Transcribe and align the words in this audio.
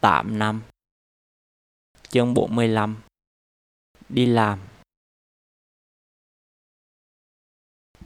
8 0.00 0.38
năm. 0.38 0.62
Chương 2.08 2.34
45 2.34 2.96
Đi 4.08 4.26
làm. 4.26 4.58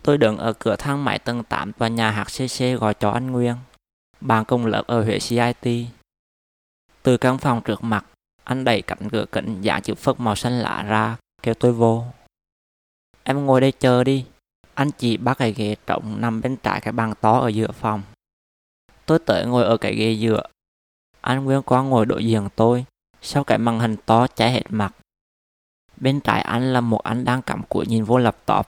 Tôi 0.02 0.18
đứng 0.18 0.36
ở 0.36 0.52
cửa 0.52 0.76
thang 0.76 1.04
máy 1.04 1.18
tầng 1.18 1.44
8 1.44 1.72
tòa 1.72 1.88
nhà 1.88 2.10
HCC 2.10 2.80
gọi 2.80 2.94
cho 2.94 3.10
anh 3.10 3.30
Nguyên. 3.30 3.56
Bạn 4.20 4.44
cùng 4.44 4.66
lớp 4.66 4.82
ở 4.86 5.04
Huế 5.04 5.18
CIT 5.18 5.86
Từ 7.02 7.16
căn 7.16 7.38
phòng 7.38 7.60
trước 7.64 7.84
mặt, 7.84 8.06
Anh 8.44 8.64
đẩy 8.64 8.82
cạnh 8.82 9.08
cửa 9.12 9.24
kính 9.32 9.62
dạng 9.64 9.82
chữ 9.82 9.94
phất 9.94 10.20
màu 10.20 10.36
xanh 10.36 10.52
lạ 10.52 10.82
ra, 10.82 11.16
Kêu 11.42 11.54
tôi 11.54 11.72
vô. 11.72 12.04
Em 13.22 13.46
ngồi 13.46 13.60
đây 13.60 13.72
chờ 13.72 14.04
đi. 14.04 14.26
Anh 14.74 14.90
chị 14.90 15.16
bắt 15.16 15.38
cái 15.38 15.52
ghế 15.52 15.76
trọng 15.86 16.20
nằm 16.20 16.40
bên 16.40 16.56
trái 16.56 16.80
cái 16.80 16.92
bàn 16.92 17.14
to 17.20 17.38
ở 17.38 17.48
giữa 17.48 17.72
phòng. 17.72 18.02
Tôi 19.06 19.18
tới 19.18 19.46
ngồi 19.46 19.64
ở 19.64 19.76
cái 19.76 19.94
ghế 19.94 20.12
giữa 20.12 20.42
anh 21.20 21.44
Nguyên 21.44 21.62
Quang 21.62 21.90
ngồi 21.90 22.06
đối 22.06 22.24
diện 22.24 22.48
tôi, 22.56 22.84
sau 23.22 23.44
cái 23.44 23.58
màn 23.58 23.80
hình 23.80 23.96
to 24.06 24.26
cháy 24.26 24.52
hết 24.52 24.62
mặt. 24.68 24.94
Bên 25.96 26.20
trái 26.20 26.40
anh 26.40 26.72
là 26.72 26.80
một 26.80 27.02
anh 27.02 27.24
đang 27.24 27.42
cắm 27.42 27.62
cúi 27.68 27.86
nhìn 27.86 28.04
vô 28.04 28.18
laptop, 28.18 28.66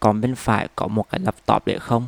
còn 0.00 0.20
bên 0.20 0.34
phải 0.34 0.68
có 0.76 0.88
một 0.88 1.10
cái 1.10 1.20
laptop 1.20 1.66
để 1.66 1.78
không. 1.78 2.06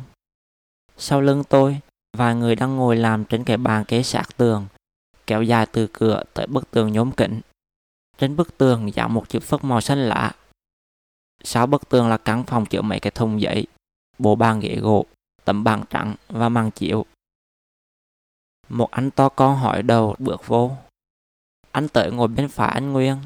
Sau 0.97 1.21
lưng 1.21 1.43
tôi, 1.49 1.79
vài 2.17 2.35
người 2.35 2.55
đang 2.55 2.75
ngồi 2.75 2.95
làm 2.95 3.25
trên 3.25 3.43
cái 3.43 3.57
bàn 3.57 3.85
kế 3.85 4.03
sát 4.03 4.37
tường, 4.37 4.65
kéo 5.27 5.43
dài 5.43 5.65
từ 5.65 5.87
cửa 5.93 6.23
tới 6.33 6.47
bức 6.47 6.71
tường 6.71 6.91
nhóm 6.91 7.11
kính. 7.11 7.41
Trên 8.17 8.35
bức 8.35 8.57
tường 8.57 8.95
dán 8.95 9.13
một 9.13 9.29
chữ 9.29 9.39
phất 9.39 9.63
màu 9.63 9.81
xanh 9.81 10.09
lạ. 10.09 10.31
Sau 11.43 11.67
bức 11.67 11.89
tường 11.89 12.07
là 12.07 12.17
căn 12.17 12.43
phòng 12.43 12.65
chứa 12.65 12.81
mấy 12.81 12.99
cái 12.99 13.11
thùng 13.11 13.41
giấy, 13.41 13.67
bộ 14.19 14.35
bàn 14.35 14.59
ghế 14.59 14.75
gỗ, 14.75 15.05
tấm 15.45 15.63
bàn 15.63 15.83
trắng 15.89 16.15
và 16.29 16.49
màn 16.49 16.71
chiếu. 16.71 17.05
Một 18.69 18.91
anh 18.91 19.11
to 19.11 19.29
con 19.29 19.57
hỏi 19.57 19.83
đầu 19.83 20.15
bước 20.19 20.47
vô. 20.47 20.77
Anh 21.71 21.87
tới 21.89 22.11
ngồi 22.11 22.27
bên 22.27 22.49
phải 22.49 22.71
anh 22.73 22.93
Nguyên. 22.93 23.17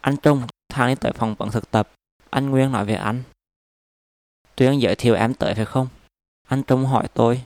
Anh 0.00 0.16
Trung 0.16 0.46
thang 0.68 0.88
đi 0.88 0.94
tới 1.00 1.12
phòng 1.12 1.34
vận 1.34 1.50
thực 1.50 1.70
tập. 1.70 1.90
Anh 2.30 2.50
Nguyên 2.50 2.72
nói 2.72 2.84
về 2.84 2.94
anh. 2.94 3.22
Tuyên 4.56 4.80
giới 4.80 4.94
thiệu 4.94 5.14
em 5.14 5.34
tới 5.34 5.54
phải 5.54 5.64
không? 5.64 5.88
Anh 6.48 6.62
Trung 6.62 6.84
hỏi 6.84 7.08
tôi. 7.14 7.44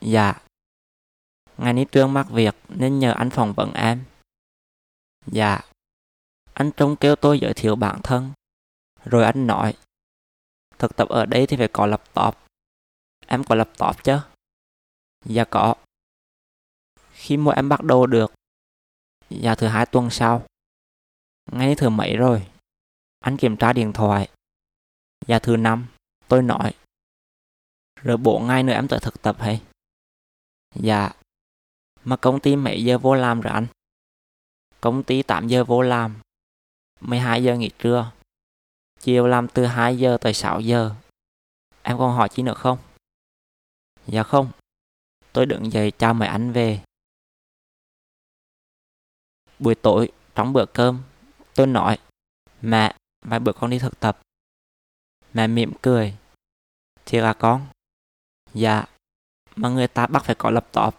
Dạ. 0.00 0.40
Ngày 1.58 1.72
ní 1.72 1.84
Trương 1.92 2.12
mắc 2.12 2.26
việc 2.30 2.54
nên 2.68 2.98
nhờ 2.98 3.12
anh 3.12 3.30
phỏng 3.30 3.52
vấn 3.52 3.72
em. 3.72 4.04
Dạ. 5.26 5.60
Anh 6.54 6.70
Trung 6.76 6.96
kêu 6.96 7.16
tôi 7.16 7.38
giới 7.40 7.54
thiệu 7.54 7.76
bản 7.76 8.00
thân. 8.02 8.32
Rồi 9.04 9.24
anh 9.24 9.46
nói. 9.46 9.74
Thực 10.78 10.96
tập 10.96 11.08
ở 11.08 11.26
đây 11.26 11.46
thì 11.46 11.56
phải 11.56 11.68
có 11.72 11.86
laptop. 11.86 12.36
Em 13.26 13.44
có 13.44 13.54
laptop 13.54 14.04
chứ? 14.04 14.18
Dạ 15.24 15.44
có. 15.44 15.74
Khi 17.12 17.36
mua 17.36 17.50
em 17.50 17.68
bắt 17.68 17.82
đầu 17.82 18.06
được. 18.06 18.32
Dạ 19.30 19.54
thứ 19.54 19.66
hai 19.66 19.86
tuần 19.86 20.10
sau. 20.10 20.46
Ngay 21.52 21.74
thứ 21.74 21.88
mấy 21.88 22.16
rồi. 22.16 22.46
Anh 23.18 23.36
kiểm 23.36 23.56
tra 23.56 23.72
điện 23.72 23.92
thoại. 23.92 24.28
Dạ 25.26 25.38
thứ 25.38 25.56
năm. 25.56 25.86
Tôi 26.28 26.42
nói. 26.42 26.74
Rồi 28.02 28.16
bộ 28.16 28.38
ngay 28.38 28.62
nữa 28.62 28.72
em 28.72 28.88
tới 28.88 28.98
thực 29.02 29.22
tập 29.22 29.36
hay? 29.38 29.62
Dạ. 30.74 31.10
Mà 32.04 32.16
công 32.16 32.40
ty 32.40 32.56
mấy 32.56 32.84
giờ 32.84 32.98
vô 32.98 33.14
làm 33.14 33.40
rồi 33.40 33.52
anh? 33.52 33.66
Công 34.80 35.02
ty 35.02 35.22
8 35.22 35.48
giờ 35.48 35.64
vô 35.64 35.82
làm. 35.82 36.20
12 37.00 37.44
giờ 37.44 37.56
nghỉ 37.56 37.70
trưa. 37.78 38.12
Chiều 39.00 39.26
làm 39.26 39.48
từ 39.48 39.64
2 39.66 39.98
giờ 39.98 40.18
tới 40.20 40.34
6 40.34 40.60
giờ. 40.60 40.94
Em 41.82 41.98
còn 41.98 42.16
hỏi 42.16 42.28
chi 42.28 42.42
nữa 42.42 42.54
không? 42.54 42.78
Dạ 44.06 44.22
không, 44.22 44.50
Tôi 45.32 45.46
đứng 45.46 45.72
dậy 45.72 45.92
chào 45.98 46.14
mời 46.14 46.28
anh 46.28 46.52
về. 46.52 46.84
Buổi 49.58 49.74
tối, 49.74 50.12
trong 50.34 50.52
bữa 50.52 50.66
cơm, 50.74 51.02
tôi 51.54 51.66
nói, 51.66 51.98
mẹ, 52.62 52.96
vài 53.24 53.40
bữa 53.40 53.52
con 53.52 53.70
đi 53.70 53.78
thực 53.78 54.00
tập. 54.00 54.20
Mẹ 55.34 55.46
mỉm 55.46 55.72
cười. 55.82 56.16
Thiệt 57.04 57.22
là 57.22 57.32
con? 57.32 57.66
Dạ, 58.54 58.84
mà 59.56 59.68
người 59.68 59.88
ta 59.88 60.06
bắt 60.06 60.22
phải 60.24 60.34
có 60.38 60.50
laptop. 60.50 60.94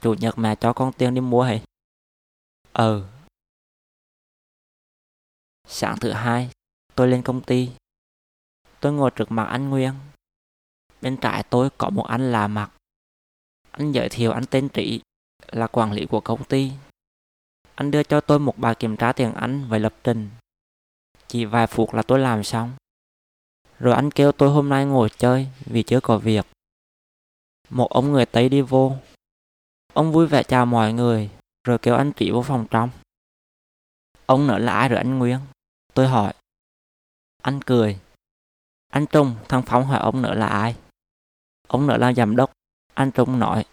Chủ 0.00 0.14
nhật 0.14 0.38
mẹ 0.38 0.56
cho 0.60 0.72
con 0.72 0.92
tiền 0.92 1.14
đi 1.14 1.20
mua 1.20 1.42
hay? 1.42 1.64
Ừ. 2.72 3.02
Ờ. 3.02 3.08
Sáng 5.68 5.96
thứ 6.00 6.12
hai, 6.12 6.50
tôi 6.94 7.08
lên 7.08 7.22
công 7.22 7.42
ty. 7.42 7.70
Tôi 8.80 8.92
ngồi 8.92 9.10
trước 9.16 9.30
mặt 9.30 9.44
anh 9.44 9.70
Nguyên. 9.70 9.94
Bên 11.02 11.16
trái 11.20 11.42
tôi 11.50 11.70
có 11.78 11.90
một 11.90 12.04
anh 12.08 12.32
lạ 12.32 12.48
mặt. 12.48 12.70
Anh 13.76 13.92
giới 13.92 14.08
thiệu 14.08 14.32
anh 14.32 14.44
tên 14.46 14.68
trị 14.68 15.00
là 15.52 15.66
quản 15.66 15.92
lý 15.92 16.06
của 16.06 16.20
công 16.20 16.44
ty. 16.44 16.72
Anh 17.74 17.90
đưa 17.90 18.02
cho 18.02 18.20
tôi 18.20 18.38
một 18.38 18.58
bài 18.58 18.74
kiểm 18.74 18.96
tra 18.96 19.12
tiếng 19.12 19.34
Anh 19.34 19.68
về 19.68 19.78
lập 19.78 19.94
trình. 20.04 20.30
Chỉ 21.28 21.44
vài 21.44 21.66
phút 21.66 21.94
là 21.94 22.02
tôi 22.02 22.18
làm 22.18 22.44
xong. 22.44 22.72
Rồi 23.78 23.94
anh 23.94 24.10
kêu 24.10 24.32
tôi 24.32 24.50
hôm 24.50 24.68
nay 24.68 24.84
ngồi 24.84 25.08
chơi 25.18 25.48
vì 25.66 25.82
chưa 25.82 26.00
có 26.00 26.18
việc. 26.18 26.46
Một 27.70 27.90
ông 27.90 28.12
người 28.12 28.26
Tây 28.26 28.48
đi 28.48 28.60
vô. 28.60 28.96
Ông 29.92 30.12
vui 30.12 30.26
vẻ 30.26 30.42
chào 30.42 30.66
mọi 30.66 30.92
người, 30.92 31.30
rồi 31.64 31.78
kêu 31.78 31.94
anh 31.94 32.12
trị 32.12 32.30
vô 32.30 32.42
phòng 32.42 32.66
trong. 32.70 32.90
Ông 34.26 34.46
nở 34.46 34.58
là 34.58 34.72
ai 34.72 34.88
rồi 34.88 34.98
anh 34.98 35.18
Nguyên? 35.18 35.38
Tôi 35.94 36.08
hỏi. 36.08 36.32
Anh 37.42 37.60
cười. 37.66 38.00
Anh 38.88 39.06
Trung, 39.06 39.34
thằng 39.48 39.62
Phóng 39.62 39.84
hỏi 39.84 39.98
ông 39.98 40.22
nữa 40.22 40.34
là 40.34 40.46
ai? 40.46 40.76
Ông 41.68 41.86
nữa 41.86 41.96
là 41.96 42.12
giám 42.12 42.36
đốc 42.36 42.55
anh 42.96 43.10
Trung 43.10 43.38
nói. 43.38 43.64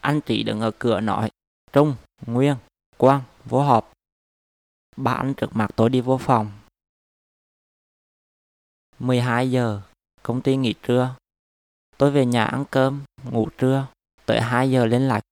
Anh 0.00 0.20
chỉ 0.26 0.42
đứng 0.42 0.60
ở 0.60 0.70
cửa 0.78 1.00
nói. 1.00 1.30
Trung, 1.72 1.96
Nguyên, 2.26 2.56
Quang, 2.96 3.22
vô 3.44 3.62
họp. 3.62 3.92
Ba 4.96 5.12
anh 5.12 5.34
trực 5.34 5.56
mặt 5.56 5.70
tôi 5.76 5.90
đi 5.90 6.00
vô 6.00 6.18
phòng. 6.18 6.52
12 8.98 9.50
giờ, 9.50 9.82
công 10.22 10.42
ty 10.42 10.56
nghỉ 10.56 10.74
trưa. 10.82 11.14
Tôi 11.96 12.10
về 12.10 12.26
nhà 12.26 12.44
ăn 12.44 12.64
cơm, 12.70 13.04
ngủ 13.30 13.48
trưa, 13.58 13.86
tới 14.26 14.40
2 14.40 14.70
giờ 14.70 14.86
lên 14.86 15.08
lại. 15.08 15.22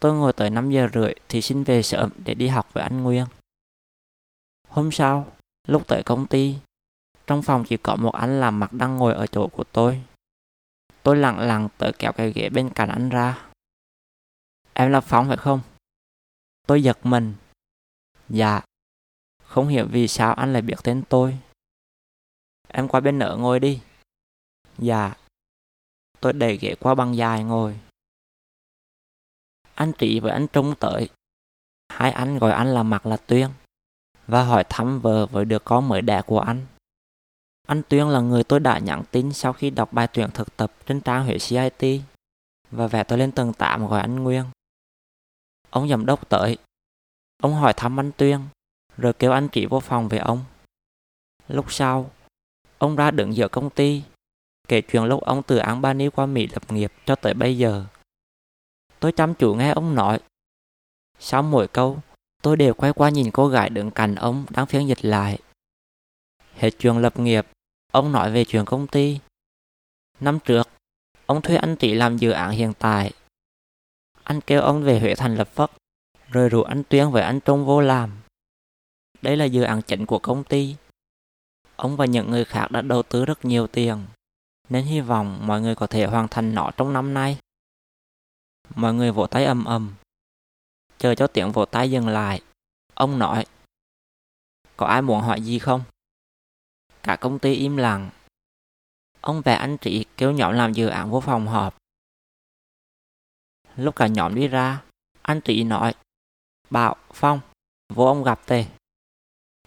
Tôi 0.00 0.14
ngồi 0.14 0.32
tới 0.32 0.50
5 0.50 0.70
giờ 0.70 0.88
rưỡi 0.94 1.14
thì 1.28 1.42
xin 1.42 1.64
về 1.64 1.82
sớm 1.82 2.10
để 2.24 2.34
đi 2.34 2.48
học 2.48 2.72
với 2.72 2.82
anh 2.82 3.02
Nguyên. 3.02 3.26
Hôm 4.68 4.92
sau, 4.92 5.32
lúc 5.68 5.86
tới 5.88 6.02
công 6.02 6.26
ty, 6.26 6.54
trong 7.26 7.42
phòng 7.42 7.64
chỉ 7.68 7.76
có 7.76 7.96
một 7.96 8.12
anh 8.14 8.40
làm 8.40 8.60
mặt 8.60 8.72
đang 8.72 8.96
ngồi 8.96 9.14
ở 9.14 9.26
chỗ 9.26 9.48
của 9.48 9.64
tôi. 9.64 10.02
Tôi 11.06 11.16
lặng 11.16 11.38
lặng 11.38 11.68
tự 11.78 11.92
kéo 11.98 12.12
cái 12.12 12.32
ghế 12.32 12.48
bên 12.48 12.70
cạnh 12.74 12.88
anh 12.88 13.08
ra. 13.08 13.48
Em 14.72 14.90
là 14.90 15.00
Phong 15.00 15.28
phải 15.28 15.36
không? 15.36 15.60
Tôi 16.66 16.82
giật 16.82 16.98
mình. 17.02 17.34
Dạ. 18.28 18.60
Không 19.42 19.68
hiểu 19.68 19.86
vì 19.90 20.08
sao 20.08 20.34
anh 20.34 20.52
lại 20.52 20.62
biết 20.62 20.74
tên 20.84 21.02
tôi. 21.08 21.38
Em 22.68 22.88
qua 22.88 23.00
bên 23.00 23.18
nợ 23.18 23.36
ngồi 23.40 23.60
đi. 23.60 23.82
Dạ. 24.78 25.14
Tôi 26.20 26.32
đẩy 26.32 26.56
ghế 26.56 26.74
qua 26.80 26.94
băng 26.94 27.16
dài 27.16 27.44
ngồi. 27.44 27.80
Anh 29.74 29.92
Trị 29.98 30.20
với 30.20 30.32
anh 30.32 30.46
Trung 30.52 30.74
tới. 30.80 31.08
Hai 31.88 32.10
anh 32.10 32.38
gọi 32.38 32.52
anh 32.52 32.74
là 32.74 32.82
Mặt 32.82 33.06
là 33.06 33.16
Tuyên 33.16 33.50
và 34.26 34.44
hỏi 34.44 34.64
thăm 34.68 35.00
vợ 35.00 35.26
với 35.26 35.44
đứa 35.44 35.58
con 35.58 35.88
mới 35.88 36.02
đẻ 36.02 36.22
của 36.26 36.40
anh. 36.40 36.66
Anh 37.66 37.82
Tuyên 37.88 38.08
là 38.08 38.20
người 38.20 38.44
tôi 38.44 38.60
đã 38.60 38.78
nhắn 38.78 39.02
tin 39.10 39.32
sau 39.32 39.52
khi 39.52 39.70
đọc 39.70 39.92
bài 39.92 40.08
tuyển 40.12 40.30
thực 40.34 40.56
tập 40.56 40.72
trên 40.86 41.00
trang 41.00 41.24
Huế 41.24 41.38
CIT 41.38 42.02
và 42.70 42.86
vẽ 42.86 43.04
tôi 43.04 43.18
lên 43.18 43.32
tầng 43.32 43.52
8 43.52 43.86
gọi 43.86 44.00
anh 44.00 44.16
Nguyên. 44.16 44.44
Ông 45.70 45.88
giám 45.88 46.06
đốc 46.06 46.28
tới. 46.28 46.58
Ông 47.42 47.54
hỏi 47.54 47.72
thăm 47.76 48.00
anh 48.00 48.12
Tuyên, 48.16 48.40
rồi 48.96 49.12
kêu 49.12 49.32
anh 49.32 49.48
chỉ 49.48 49.66
vô 49.66 49.80
phòng 49.80 50.08
về 50.08 50.18
ông. 50.18 50.44
Lúc 51.48 51.72
sau, 51.72 52.10
ông 52.78 52.96
ra 52.96 53.10
đứng 53.10 53.36
giữa 53.36 53.48
công 53.48 53.70
ty, 53.70 54.02
kể 54.68 54.80
chuyện 54.80 55.04
lúc 55.04 55.22
ông 55.22 55.42
từ 55.42 55.56
Albany 55.56 56.08
qua 56.08 56.26
Mỹ 56.26 56.48
lập 56.52 56.72
nghiệp 56.72 56.92
cho 57.06 57.14
tới 57.14 57.34
bây 57.34 57.58
giờ. 57.58 57.84
Tôi 59.00 59.12
chăm 59.12 59.34
chú 59.34 59.54
nghe 59.54 59.70
ông 59.70 59.94
nói. 59.94 60.20
Sau 61.18 61.42
mỗi 61.42 61.68
câu, 61.68 61.98
tôi 62.42 62.56
đều 62.56 62.74
quay 62.74 62.92
qua 62.92 63.10
nhìn 63.10 63.30
cô 63.30 63.48
gái 63.48 63.70
đứng 63.70 63.90
cạnh 63.90 64.14
ông 64.14 64.46
đang 64.50 64.66
phiên 64.66 64.88
dịch 64.88 65.04
lại. 65.04 65.38
Hết 66.54 66.70
chuyện 66.78 66.98
lập 66.98 67.18
nghiệp, 67.18 67.46
Ông 67.92 68.12
nói 68.12 68.32
về 68.32 68.44
chuyện 68.44 68.64
công 68.64 68.86
ty. 68.86 69.18
Năm 70.20 70.38
trước, 70.44 70.68
ông 71.26 71.42
thuê 71.42 71.56
anh 71.56 71.76
Trí 71.76 71.94
làm 71.94 72.16
dự 72.16 72.30
án 72.30 72.50
hiện 72.50 72.72
tại. 72.78 73.12
Anh 74.22 74.40
kêu 74.40 74.60
ông 74.60 74.82
về 74.82 75.00
Huế 75.00 75.14
thành 75.14 75.36
lập 75.36 75.48
Phất, 75.48 75.70
rồi 76.28 76.48
rủ 76.48 76.62
anh 76.62 76.82
Tuyên 76.88 77.10
với 77.10 77.22
anh 77.22 77.40
Trung 77.40 77.66
vô 77.66 77.80
làm. 77.80 78.10
Đây 79.22 79.36
là 79.36 79.44
dự 79.44 79.62
án 79.62 79.82
chính 79.82 80.06
của 80.06 80.18
công 80.18 80.44
ty. 80.44 80.76
Ông 81.76 81.96
và 81.96 82.06
những 82.06 82.30
người 82.30 82.44
khác 82.44 82.70
đã 82.70 82.82
đầu 82.82 83.02
tư 83.02 83.24
rất 83.24 83.44
nhiều 83.44 83.66
tiền, 83.66 84.06
nên 84.68 84.84
hy 84.84 85.00
vọng 85.00 85.46
mọi 85.46 85.60
người 85.60 85.74
có 85.74 85.86
thể 85.86 86.06
hoàn 86.06 86.28
thành 86.28 86.54
nó 86.54 86.70
trong 86.76 86.92
năm 86.92 87.14
nay. 87.14 87.38
Mọi 88.74 88.94
người 88.94 89.12
vỗ 89.12 89.26
tay 89.26 89.44
ầm 89.44 89.64
ầm. 89.64 89.94
Chờ 90.98 91.14
cho 91.14 91.26
tiếng 91.26 91.52
vỗ 91.52 91.64
tay 91.64 91.90
dừng 91.90 92.08
lại, 92.08 92.40
ông 92.94 93.18
nói 93.18 93.46
Có 94.76 94.86
ai 94.86 95.02
muốn 95.02 95.20
hỏi 95.20 95.40
gì 95.40 95.58
không? 95.58 95.82
Cả 97.06 97.16
công 97.16 97.38
ty 97.38 97.54
im 97.54 97.76
lặng. 97.76 98.10
Ông 99.20 99.42
và 99.44 99.54
anh 99.54 99.76
chị 99.80 100.04
kêu 100.16 100.32
nhóm 100.32 100.52
làm 100.52 100.72
dự 100.72 100.86
án 100.86 101.10
vô 101.10 101.20
phòng 101.20 101.46
họp. 101.46 101.76
lúc 103.76 103.96
cả 103.96 104.06
nhóm 104.06 104.34
đi 104.34 104.48
ra, 104.48 104.82
anh 105.22 105.40
chị 105.40 105.64
nói, 105.64 105.94
Bảo, 106.70 106.96
Phong, 107.12 107.40
vô 107.88 108.06
ông 108.06 108.24
gặp 108.24 108.46
tề. 108.46 108.66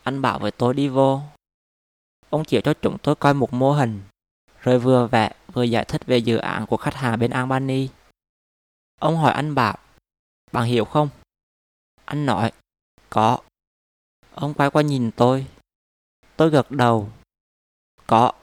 Anh 0.04 0.22
bảo 0.22 0.40
với 0.40 0.52
tôi 0.52 0.74
đi 0.74 0.88
vô. 0.88 1.22
Ông 2.30 2.44
chỉ 2.46 2.62
cho 2.64 2.74
chúng 2.82 2.98
tôi 3.04 3.16
coi 3.16 3.34
một 3.34 3.54
mô 3.54 3.72
hình, 3.72 4.02
rồi 4.60 4.80
vừa 4.80 5.08
vẽ 5.08 5.36
vừa 5.54 5.64
giải 5.64 5.86
thích 5.86 6.02
về 6.06 6.18
dự 6.18 6.38
án 6.38 6.66
của 6.66 6.78
khách 6.78 6.96
hàng 6.96 7.20
bên 7.20 7.32
Albany. 7.32 7.90
Ông 9.00 9.18
hỏi 9.18 9.34
anh 9.34 9.56
Bảo, 9.56 9.78
bạn 10.52 10.66
hiểu 10.66 10.86
không? 10.86 11.10
Anh 12.06 12.26
nói, 12.26 12.52
có. 13.10 13.40
Ông 14.32 14.54
quay 14.54 14.70
qua 14.70 14.82
nhìn 14.82 15.12
tôi. 15.12 15.48
Tôi 16.36 16.50
gật 16.50 16.72
đầu. 16.72 17.10
か？ 18.10 18.34